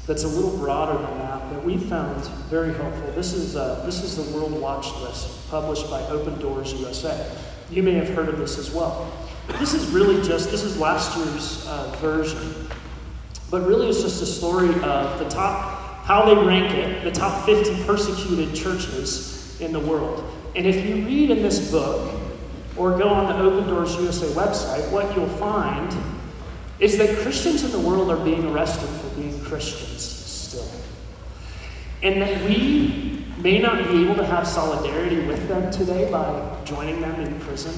[0.08, 3.12] that's a little broader than that that we found very helpful.
[3.14, 7.32] This is, uh, this is the World Watch List published by Open Doors USA.
[7.72, 9.12] You may have heard of this as well.
[9.60, 12.68] This is really just, this is last year's uh, version,
[13.50, 17.46] but really it's just a story of the top, how they rank it, the top
[17.46, 20.24] 50 persecuted churches in the world.
[20.56, 22.22] And if you read in this book,
[22.78, 25.96] or go on the Open Doors USA website, what you'll find
[26.80, 29.15] is that Christians in the world are being arrested for
[29.46, 30.68] Christians still.
[32.04, 37.02] And that we may not be able to have solidarity with them today by joining
[37.02, 37.74] them in prison,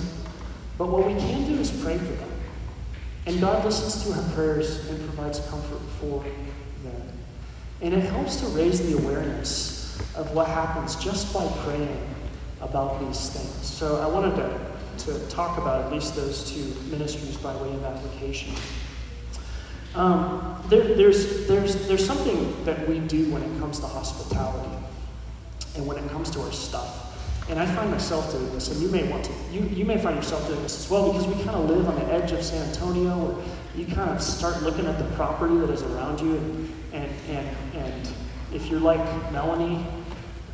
[0.77, 2.31] but what we can do is pray for them.
[3.25, 6.23] And God listens to our prayers and provides comfort for
[6.83, 7.07] them.
[7.81, 11.97] And it helps to raise the awareness of what happens just by praying
[12.61, 13.65] about these things.
[13.65, 17.83] So I wanted to to talk about at least those two ministries by way of
[17.83, 18.53] application.
[19.97, 24.69] Um, there, there's, there's, there's something that we do when it comes to hospitality
[25.75, 27.03] and when it comes to our stuff.
[27.49, 30.15] And I find myself doing this, and you may want to, you, you may find
[30.17, 32.67] yourself doing this as well because we kind of live on the edge of San
[32.67, 36.35] Antonio where you kind of start looking at the property that is around you.
[36.35, 38.13] And, and, and, and
[38.53, 38.99] if you're like
[39.31, 39.85] Melanie,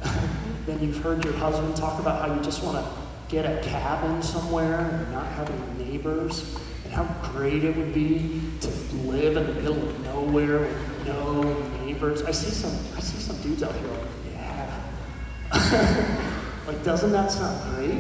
[0.66, 2.92] then you've heard your husband talk about how you just want to
[3.28, 6.56] get a cabin somewhere and not have any neighbors,
[6.94, 8.68] how great it would be to
[9.08, 11.42] live in the middle of nowhere with no
[11.84, 12.22] neighbors.
[12.22, 16.32] I see some, I see some dudes out here like, yeah.
[16.68, 18.00] like, doesn't that sound great?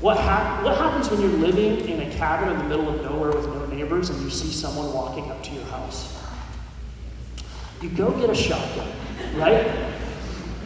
[0.00, 3.32] What, hap- what happens when you're living in a cabin in the middle of nowhere
[3.32, 6.14] with no neighbors and you see someone walking up to your house?
[7.80, 8.92] You go get a shotgun,
[9.36, 9.90] right?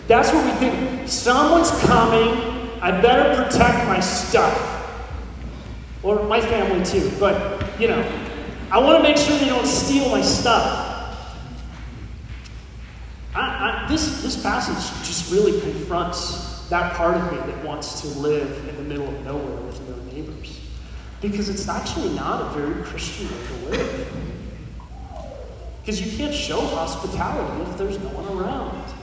[0.08, 1.08] That's what we think.
[1.08, 2.80] Someone's coming.
[2.80, 4.77] I better protect my stuff.
[6.02, 7.10] Or my family too.
[7.18, 8.00] But, you know,
[8.70, 10.86] I want to make sure they don't steal my stuff.
[13.34, 18.08] I, I, this, this passage just really confronts that part of me that wants to
[18.18, 20.60] live in the middle of nowhere with no neighbors.
[21.20, 24.12] Because it's actually not a very Christian way to live.
[25.80, 28.94] Because you can't show hospitality if there's no one around.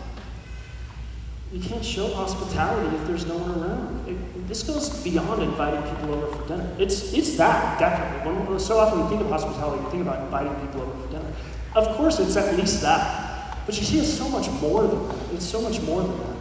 [1.55, 4.09] You can't show hospitality if there's no one around.
[4.09, 6.69] It, this goes beyond inviting people over for dinner.
[6.77, 8.33] It's, it's that, definitely.
[8.33, 11.33] When, so often we think of hospitality, we think about inviting people over for dinner.
[11.73, 13.57] Of course, it's at least that.
[13.65, 15.33] But you see, it's so much more than that.
[15.33, 16.35] It's so much more than that.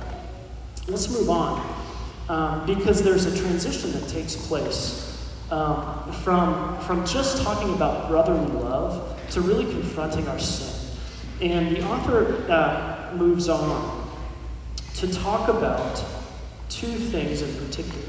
[0.89, 1.65] Let's move on.
[2.29, 8.51] Um, because there's a transition that takes place um, from, from just talking about brotherly
[8.51, 10.91] love to really confronting our sin.
[11.41, 14.04] And the author uh, moves on
[14.95, 16.05] to talk about
[16.69, 18.05] two things in particular.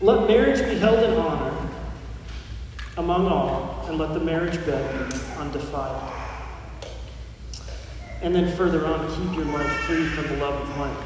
[0.00, 1.56] Let marriage be held in honor
[2.96, 6.12] among all, and let the marriage bed be undefiled.
[8.22, 10.96] And then further on, keep your life free from the love of money.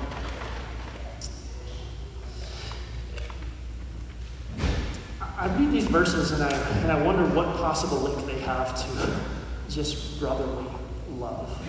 [5.36, 9.20] I read these verses and I, and I wonder what possible link they have to
[9.68, 10.66] just brotherly
[11.18, 11.60] love.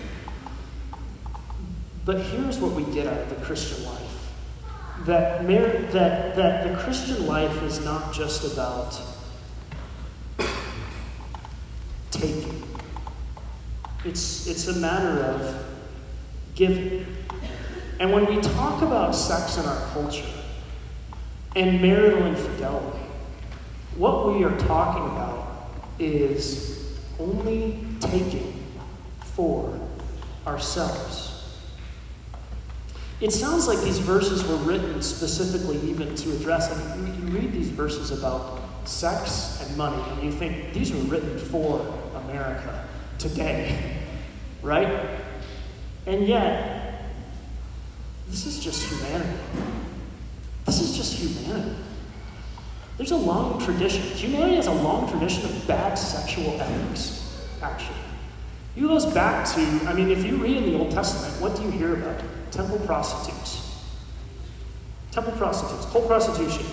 [2.06, 4.06] But here's what we get out of the Christian life
[5.06, 8.98] that, that, that the Christian life is not just about
[12.12, 12.62] taking,
[14.04, 15.66] it's, it's a matter of
[16.54, 17.04] giving.
[17.98, 20.24] And when we talk about sex in our culture
[21.56, 23.04] and marital infidelity,
[23.96, 28.62] what we are talking about is only taking
[29.20, 29.76] for
[30.46, 31.35] ourselves.
[33.20, 37.52] It sounds like these verses were written specifically even to address, I mean, you read
[37.52, 41.80] these verses about sex and money, and you think these were written for
[42.14, 42.86] America
[43.18, 44.02] today,
[44.62, 45.08] right?
[46.06, 47.04] And yet,
[48.28, 49.38] this is just humanity.
[50.66, 51.74] This is just humanity.
[52.98, 54.02] There's a long tradition.
[54.02, 57.96] Humanity has a long tradition of bad sexual ethics, actually.
[58.76, 61.62] It goes back to, I mean, if you read in the Old Testament, what do
[61.62, 62.22] you hear about?
[62.56, 63.84] Temple prostitutes.
[65.12, 66.64] Temple prostitutes, whole prostitution.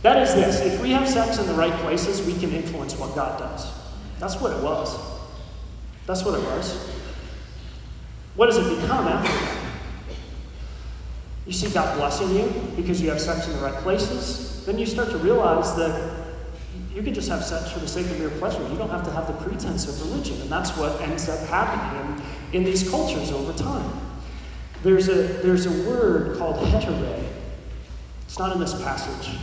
[0.00, 3.14] That is this if we have sex in the right places, we can influence what
[3.14, 3.70] God does.
[4.18, 4.98] That's what it was.
[6.06, 6.90] That's what it was.
[8.34, 9.58] What does it become after that?
[11.46, 14.64] You see God blessing you because you have sex in the right places.
[14.64, 16.24] Then you start to realize that
[16.94, 18.62] you can just have sex for the sake of mere pleasure.
[18.70, 20.40] You don't have to have the pretense of religion.
[20.40, 24.03] And that's what ends up happening in, in these cultures over time.
[24.84, 27.26] There's a, there's a word called hetaerae.
[28.24, 29.34] It's not in this passage.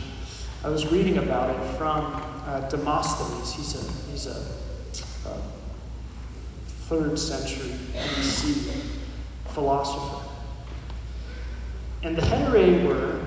[0.63, 2.05] I was reading about it from
[2.45, 3.51] uh, Demosthenes.
[3.51, 4.39] He's a, he's a,
[5.27, 5.41] a
[6.87, 8.83] third century BC
[9.47, 10.23] philosopher.
[12.03, 13.19] And the hetaerae were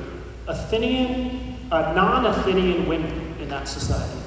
[0.47, 4.21] Athenian, uh, non Athenian women in that society.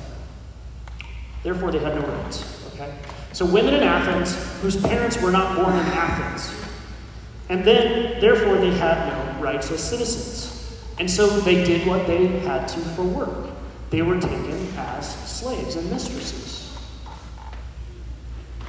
[1.41, 2.69] Therefore, they had no rights.
[2.73, 2.93] Okay?
[3.31, 6.66] So, women in Athens whose parents were not born in Athens.
[7.49, 10.53] And then, therefore, they had no rights as citizens.
[10.99, 13.49] And so they did what they had to for work.
[13.89, 16.75] They were taken as slaves and mistresses.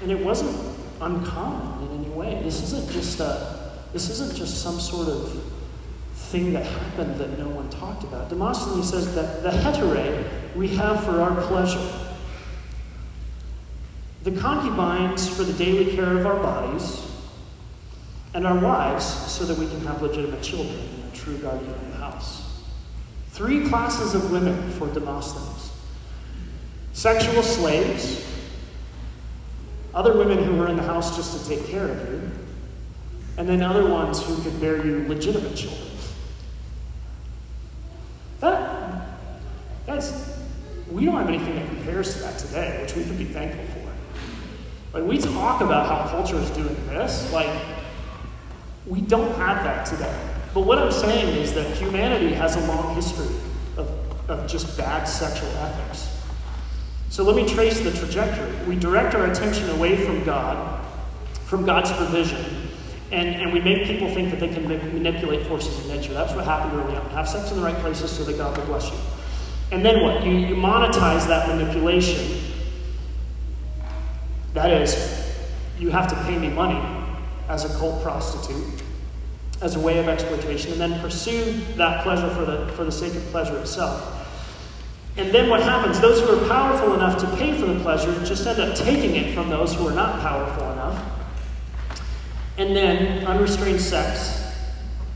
[0.02, 0.56] And it wasn't
[1.00, 2.40] uncommon in any way.
[2.42, 5.42] This isn't just a, this isn't just some sort of
[6.14, 8.28] thing that happened that no one talked about.
[8.28, 11.90] Demosthenes says that the hetaerae we have for our pleasure.
[14.24, 17.07] The concubines for the daily care of our bodies,
[18.38, 21.90] and our wives so that we can have legitimate children and a true guardian in
[21.90, 22.62] the house.
[23.30, 25.72] Three classes of women for Demosthenes
[26.92, 28.24] sexual slaves,
[29.92, 32.30] other women who were in the house just to take care of you,
[33.38, 35.90] and then other ones who could bear you legitimate children.
[38.38, 39.18] That,
[39.84, 40.38] that's,
[40.92, 44.98] we don't have anything that compares to that today, which we can be thankful for.
[45.00, 47.50] Like, we talk about how culture is doing this, like,
[48.88, 50.16] we don't have that today.
[50.54, 53.34] But what I'm saying is that humanity has a long history
[53.76, 53.90] of,
[54.30, 56.08] of just bad sexual ethics.
[57.10, 58.52] So let me trace the trajectory.
[58.66, 60.84] We direct our attention away from God,
[61.44, 62.44] from God's provision,
[63.10, 66.12] and, and we make people think that they can manipulate forces of nature.
[66.12, 67.08] That's what happened early on.
[67.10, 68.98] Have sex in the right places so that God will bless you.
[69.70, 70.24] And then what?
[70.24, 72.42] You, you monetize that manipulation.
[74.54, 75.36] That is,
[75.78, 76.97] you have to pay me money
[77.48, 78.82] as a cult prostitute,
[79.60, 83.14] as a way of exploitation, and then pursue that pleasure for the, for the sake
[83.14, 84.14] of pleasure itself.
[85.16, 85.98] And then what happens?
[86.00, 89.34] Those who are powerful enough to pay for the pleasure just end up taking it
[89.34, 91.04] from those who are not powerful enough.
[92.56, 94.44] And then unrestrained sex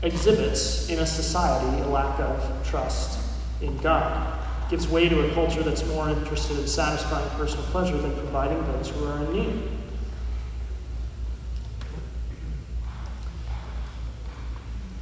[0.01, 3.19] exhibits in a society a lack of trust
[3.61, 4.39] in God.
[4.69, 8.89] Gives way to a culture that's more interested in satisfying personal pleasure than providing those
[8.89, 9.69] who are in need.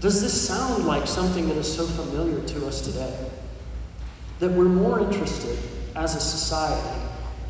[0.01, 3.31] Does this sound like something that is so familiar to us today?
[4.41, 5.57] that we're more interested
[5.95, 6.99] as a society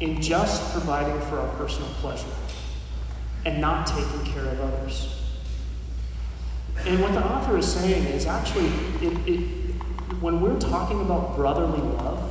[0.01, 2.27] in just providing for our personal pleasure
[3.45, 5.17] and not taking care of others.
[6.85, 8.67] And what the author is saying is actually,
[9.01, 9.39] it, it,
[10.19, 12.29] when we're talking about brotherly love,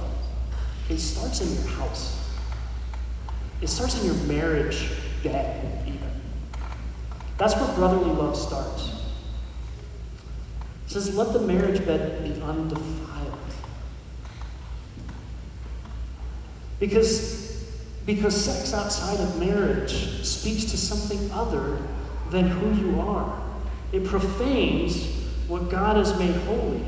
[0.90, 2.22] it starts in your house.
[3.62, 4.90] It starts in your marriage
[5.22, 6.10] bed, even.
[7.38, 8.99] That's where brotherly love starts.
[10.90, 13.38] It says, let the marriage bed be undefiled.
[16.80, 17.64] Because,
[18.04, 21.78] because sex outside of marriage speaks to something other
[22.30, 23.40] than who you are.
[23.92, 25.06] It profanes
[25.46, 26.82] what God has made holy.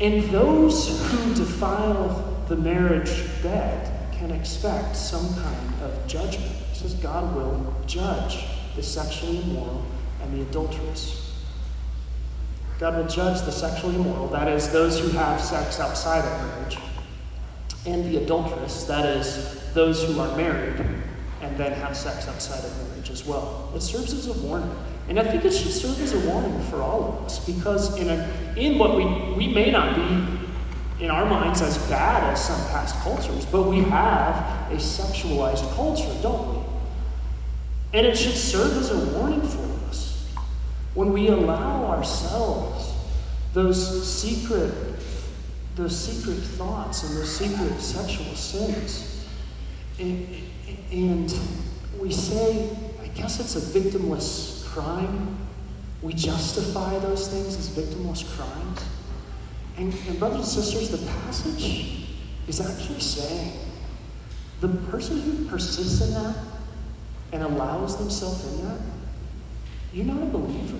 [0.00, 6.56] And those who defile the marriage bed can expect some kind of judgment.
[6.70, 9.84] It says God will judge the sexually immoral
[10.22, 11.21] and the adulterous.
[12.78, 16.78] God will judge the sexually immoral, that is, those who have sex outside of marriage
[17.86, 20.80] and the adulteress, that is, those who are married
[21.40, 23.70] and then have sex outside of marriage as well.
[23.74, 24.74] It serves as a warning.
[25.08, 28.08] And I think it should serve as a warning for all of us because in,
[28.08, 29.04] a, in what we,
[29.34, 33.80] we may not be in our minds as bad as some past cultures, but we
[33.80, 34.36] have
[34.70, 36.62] a sexualized culture, don't we?
[37.94, 39.71] And it should serve as a warning for
[40.94, 42.92] when we allow ourselves
[43.54, 44.72] those secret
[45.74, 49.26] those secret thoughts and those secret sexual sins.
[49.98, 50.28] And,
[50.90, 51.34] and
[51.98, 52.68] we say,
[53.00, 55.38] I guess it's a victimless crime.
[56.02, 58.84] We justify those things as victimless crimes.
[59.78, 62.06] And, and brothers and sisters, the passage
[62.46, 63.58] is actually saying
[64.60, 66.36] the person who persists in that
[67.32, 68.80] and allows themselves in that,
[69.92, 70.78] you're not a believer.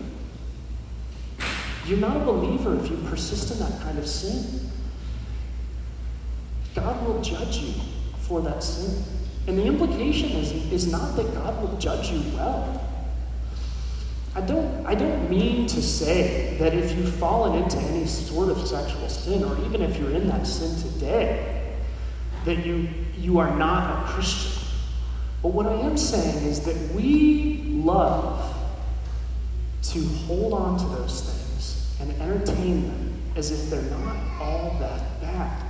[1.86, 4.70] You're not a believer if you persist in that kind of sin.
[6.74, 7.74] God will judge you
[8.20, 9.02] for that sin.
[9.46, 12.88] And the implication is, is not that God will judge you well.
[14.34, 18.66] I don't, I don't mean to say that if you've fallen into any sort of
[18.66, 21.74] sexual sin, or even if you're in that sin today,
[22.46, 22.88] that you,
[23.18, 24.62] you are not a Christian.
[25.42, 28.51] But what I am saying is that we love
[29.82, 35.20] to hold on to those things and entertain them as if they're not all that
[35.20, 35.66] bad.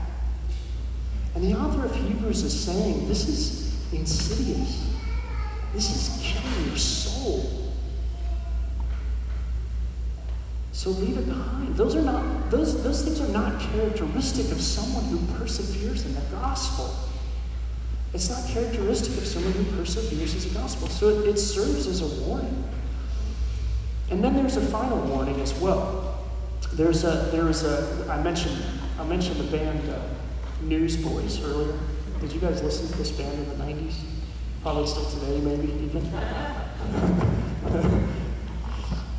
[1.35, 4.91] And the author of Hebrews is saying this is insidious.
[5.73, 7.73] This is killing your soul.
[10.73, 11.77] So leave it behind.
[11.77, 16.21] Those are not those, those things are not characteristic of someone who perseveres in the
[16.33, 16.95] gospel.
[18.13, 20.89] It's not characteristic of someone who perseveres in the gospel.
[20.89, 22.62] So it, it serves as a warning.
[24.13, 26.19] And then there's a final warning as well.
[26.75, 28.63] There's a there is a I mentioned
[29.01, 29.99] I mentioned the band uh,
[30.61, 31.79] Newsboys earlier.
[32.21, 33.95] Did you guys listen to this band in the 90s?
[34.61, 36.03] Probably still today, maybe even.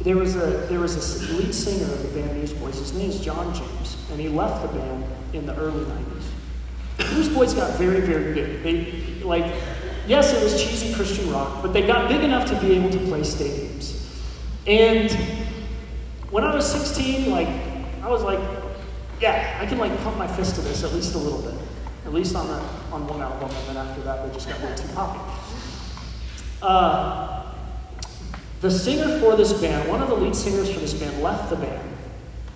[0.01, 0.99] there was a there was a
[1.37, 2.77] lead singer of the band Newsboys.
[2.77, 6.25] His name is John James, and he left the band in the early 90s.
[7.15, 8.61] Newsboys got very very big.
[8.61, 9.51] They like
[10.05, 12.99] yes, it was cheesy Christian rock, but they got big enough to be able to
[12.99, 14.02] play stadiums.
[14.65, 15.11] And
[16.29, 17.47] when I was 16, like
[18.01, 18.39] I was like,
[19.19, 21.53] yeah, I can like pump my fist to this at least a little bit.
[22.05, 22.59] At least on, the,
[22.91, 25.19] on one album, and then after that, they just got way too poppy.
[26.61, 27.43] Uh,
[28.59, 31.57] The singer for this band, one of the lead singers for this band, left the
[31.57, 31.89] band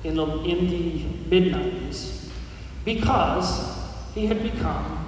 [0.05, 2.29] in the, in the mid 90s
[2.85, 3.77] because
[4.15, 5.05] he had become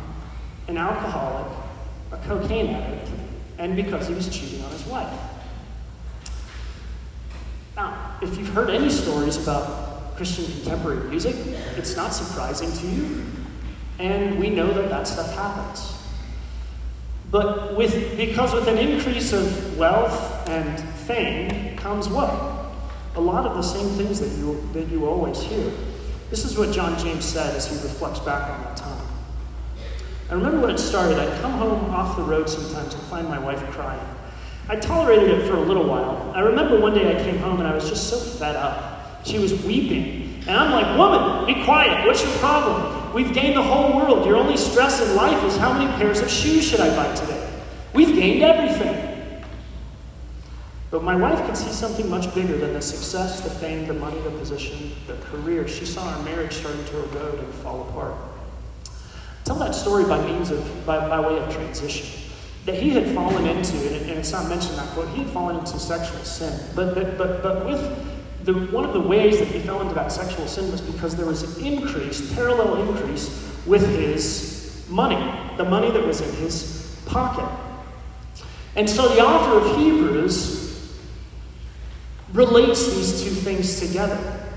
[0.67, 1.47] an alcoholic,
[2.11, 3.09] a cocaine addict,
[3.57, 5.09] and because he was cheating on his wife.
[7.79, 11.33] Now, if you've heard any stories about Christian contemporary music,
[11.77, 13.25] it's not surprising to you.
[13.99, 15.95] And we know that that stuff happens.
[17.31, 20.77] But with, because with an increase of wealth and
[21.07, 22.33] fame comes what?
[23.15, 25.71] A lot of the same things that you, that you always hear.
[26.29, 29.07] This is what John James said as he reflects back on that time.
[30.29, 33.39] I remember when it started, I'd come home off the road sometimes and find my
[33.39, 34.05] wife crying.
[34.69, 36.31] I tolerated it for a little while.
[36.35, 39.25] I remember one day I came home and I was just so fed up.
[39.25, 40.43] She was weeping.
[40.47, 42.05] And I'm like, Woman, be quiet.
[42.05, 43.11] What's your problem?
[43.11, 44.27] We've gained the whole world.
[44.27, 47.51] Your only stress in life is how many pairs of shoes should I buy today?
[47.95, 49.43] We've gained everything.
[50.91, 54.19] But my wife could see something much bigger than the success, the fame, the money,
[54.21, 55.67] the position, the career.
[55.67, 58.13] She saw our marriage starting to erode and fall apart.
[59.45, 62.28] Tell that story by means of, by, by way of transition
[62.69, 65.57] that he had fallen into, and it's not mentioned in that quote, he had fallen
[65.57, 66.53] into sexual sin.
[66.75, 70.11] But, but, but, but with the, one of the ways that he fell into that
[70.11, 73.27] sexual sin was because there was an increase, parallel increase,
[73.65, 75.15] with his money,
[75.57, 77.49] the money that was in his pocket.
[78.75, 80.93] And so the author of Hebrews
[82.33, 84.47] relates these two things together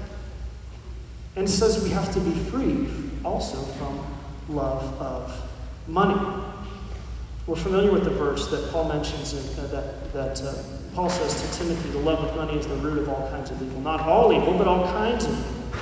[1.35, 2.89] and says we have to be free
[3.25, 4.05] also from
[4.51, 5.51] love of
[5.89, 6.42] money.
[7.47, 10.63] We're familiar with the verse that Paul mentions in, uh, that, that uh,
[10.95, 13.61] Paul says to Timothy, the love of money is the root of all kinds of
[13.61, 13.81] evil.
[13.81, 15.81] Not all evil, but all kinds of evil.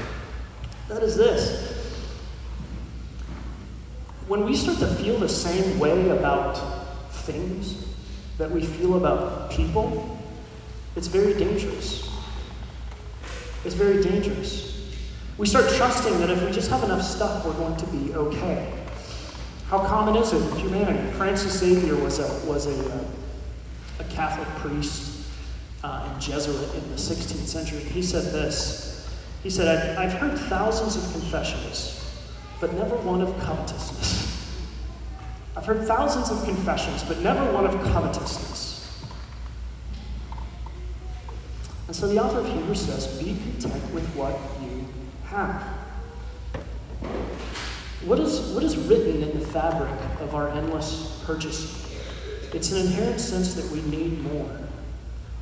[0.88, 1.76] That is this.
[4.26, 6.54] When we start to feel the same way about
[7.12, 7.84] things
[8.38, 10.18] that we feel about people,
[10.96, 12.10] it's very dangerous.
[13.66, 14.70] It's very dangerous.
[15.36, 18.79] We start trusting that if we just have enough stuff, we're going to be okay.
[19.70, 21.12] How common is it in humanity?
[21.12, 23.04] Francis Xavier was a, was a, uh,
[24.00, 25.28] a Catholic priest
[25.84, 27.78] uh, and Jesuit in the 16th century.
[27.78, 29.08] He said this
[29.44, 32.04] He said, I've, I've heard thousands of confessions,
[32.60, 34.50] but never one of covetousness.
[35.56, 39.06] I've heard thousands of confessions, but never one of covetousness.
[41.86, 44.84] And so the author of Hebrews says, Be content with what you
[45.26, 45.79] have.
[48.04, 51.98] What is, what is written in the fabric of our endless purchasing?
[52.54, 54.50] It's an inherent sense that we need more.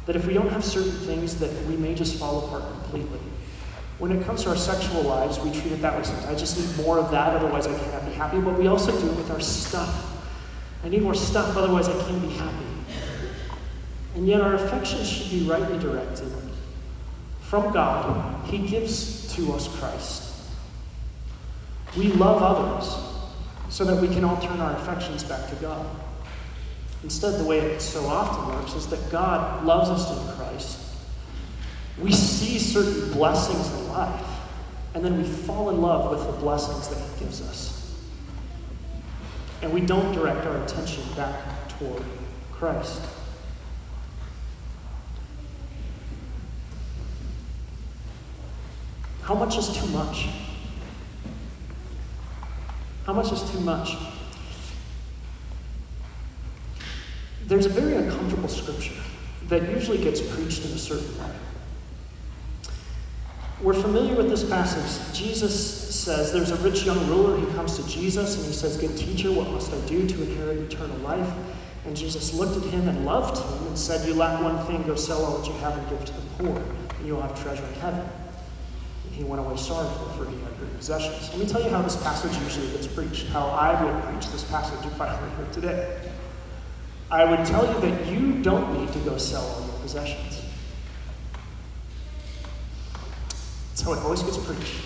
[0.07, 3.21] That if we don't have certain things, that we may just fall apart completely.
[3.99, 6.27] When it comes to our sexual lives, we treat it that way sometimes.
[6.27, 8.41] I just need more of that, otherwise I can't be happy.
[8.41, 10.21] But we also do it with our stuff.
[10.83, 12.67] I need more stuff, otherwise I can't be happy.
[14.15, 16.33] And yet our affections should be rightly directed.
[17.43, 20.28] From God, He gives to us Christ.
[21.97, 22.95] We love others
[23.68, 25.86] so that we can all turn our affections back to God.
[27.03, 30.80] Instead, the way it so often works is that God loves us in Christ.
[32.01, 34.26] We see certain blessings in life,
[34.95, 37.97] and then we fall in love with the blessings that He gives us.
[39.62, 42.03] And we don't direct our attention back toward
[42.53, 43.01] Christ.
[49.22, 50.28] How much is too much?
[53.09, 53.97] How much is too much?
[57.47, 59.01] There's a very uncomfortable scripture
[59.45, 61.31] that usually gets preached in a certain way.
[63.63, 65.19] We're familiar with this passage.
[65.19, 65.55] Jesus
[65.97, 69.33] says there's a rich young ruler who comes to Jesus and he says, Good teacher,
[69.33, 71.33] what must I do to inherit eternal life?
[71.87, 74.97] And Jesus looked at him and loved him and said, You lack one thing, go
[74.97, 76.63] sell all that you have and give to the poor,
[76.99, 78.07] and you'll have treasure in heaven.
[79.07, 81.29] And he went away sorrowful, for he had possessions.
[81.31, 84.45] Let me tell you how this passage usually gets preached, how I would preach this
[84.45, 86.01] passage if I were here today.
[87.11, 90.43] I would tell you that you don't need to go sell all your possessions.
[93.68, 94.76] That's how it always gets preached.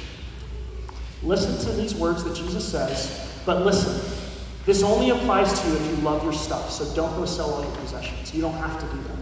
[1.23, 3.95] Listen to these words that Jesus says, but listen,
[4.65, 7.63] this only applies to you if you love your stuff, so don't go sell all
[7.63, 8.35] your possessions.
[8.35, 9.22] You don't have to do that.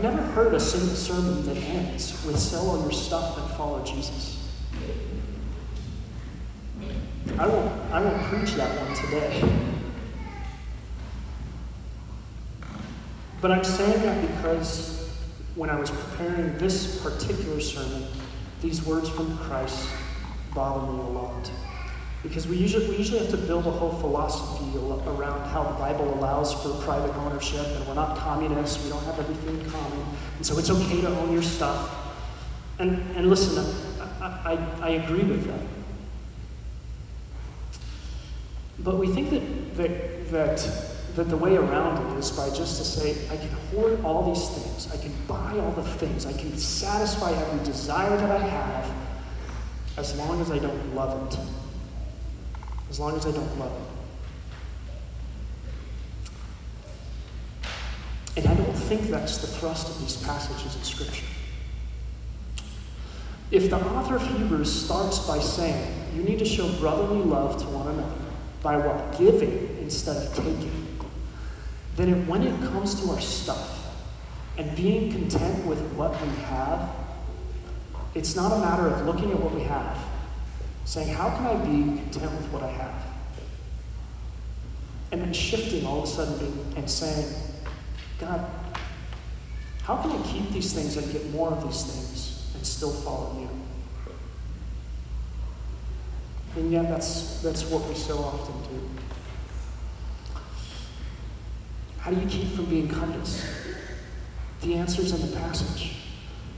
[0.00, 3.84] I've never heard a single sermon that ends with sell all your stuff and follow
[3.84, 4.42] Jesus.
[7.38, 9.46] I won't, I won't preach that one today.
[13.42, 15.06] But I'm saying that because
[15.54, 18.06] when I was preparing this particular sermon,
[18.62, 19.86] these words from Christ
[20.54, 21.50] bothered me a lot.
[22.22, 26.12] Because we usually, we usually have to build a whole philosophy around how the Bible
[26.14, 30.04] allows for private ownership, and we're not communists, we don't have everything in common,
[30.36, 31.96] and so it's okay to own your stuff.
[32.78, 33.64] And, and listen,
[34.20, 35.60] I, I, I agree with that.
[38.80, 42.84] But we think that, that, that, that the way around it is by just to
[42.84, 46.56] say, I can hoard all these things, I can buy all the things, I can
[46.56, 48.90] satisfy every desire that I have
[49.96, 51.38] as long as I don't love it.
[52.90, 54.00] As long as I don't love it.
[58.36, 61.26] And I don't think that's the thrust of these passages in Scripture.
[63.50, 67.66] If the author of Hebrews starts by saying, you need to show brotherly love to
[67.68, 68.14] one another
[68.62, 69.18] by what?
[69.18, 70.80] Giving instead of taking,
[71.96, 73.94] then it, when it comes to our stuff
[74.56, 76.88] and being content with what we have,
[78.14, 79.98] it's not a matter of looking at what we have,
[80.90, 83.06] saying, How can I be content with what I have?
[85.12, 87.32] And then shifting all of a sudden and saying,
[88.18, 88.44] God,
[89.84, 93.40] how can I keep these things and get more of these things and still follow
[93.40, 93.48] you?
[96.56, 98.88] And yet, that's, that's what we so often do.
[101.98, 103.46] How do you keep from being covetous?
[104.62, 105.98] The answer's in the passage.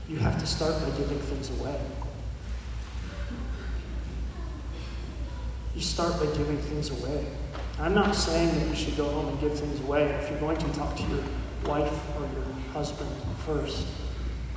[0.09, 1.79] You have to start by giving things away.
[5.75, 7.25] You start by giving things away.
[7.79, 10.03] I'm not saying that you should go home and give things away.
[10.03, 11.23] If you're going to talk to your
[11.65, 12.43] wife or your
[12.73, 13.09] husband
[13.45, 13.87] first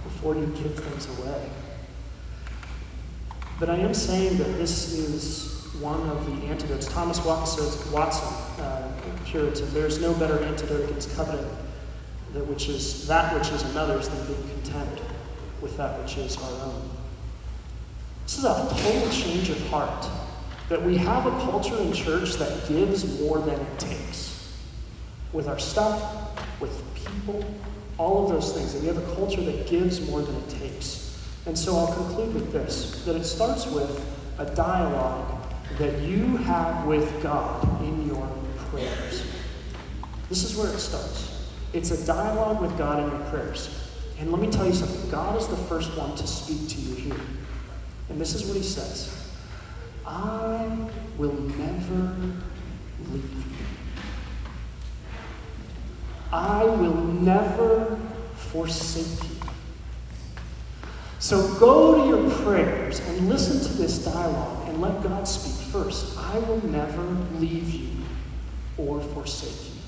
[0.02, 1.50] before you give things away.
[3.58, 6.86] But I am saying that this is one of the antidotes.
[6.86, 8.28] Thomas Watson, Watson
[8.62, 8.92] uh,
[9.24, 11.48] Puritan, there's no better antidote against coveting
[12.34, 15.00] that which is that which is another's than being content
[15.62, 16.90] with that which is our own.
[18.24, 20.06] This is a total change of heart.
[20.68, 24.56] That we have a culture in church that gives more than it takes.
[25.32, 27.44] With our stuff, with people,
[27.98, 28.74] all of those things.
[28.74, 31.24] And we have a culture that gives more than it takes.
[31.46, 34.04] And so I'll conclude with this that it starts with
[34.38, 35.42] a dialogue
[35.78, 38.28] that you have with God in your
[38.70, 39.24] prayers.
[40.28, 41.46] This is where it starts.
[41.72, 43.68] It's a dialogue with God in your prayers.
[44.18, 46.94] And let me tell you something God is the first one to speak to you
[46.94, 47.20] here.
[48.08, 49.25] And this is what he says
[50.06, 50.88] I
[51.18, 52.16] will never
[53.12, 53.42] leave you.
[56.32, 57.98] I will never
[58.34, 59.36] forsake you.
[61.18, 66.16] So go to your prayers and listen to this dialogue and let God speak first.
[66.18, 67.02] I will never
[67.40, 67.88] leave you
[68.76, 69.80] or forsake you.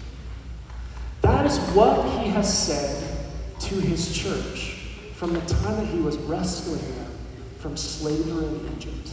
[1.21, 3.29] That is what he has said
[3.61, 7.13] to his church from the time that he was rescuing them
[7.59, 9.13] from slavery in Egypt.